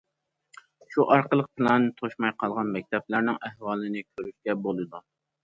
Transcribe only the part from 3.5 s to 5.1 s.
ئەھۋالىنى كۆرۈشكە بولىدۇ.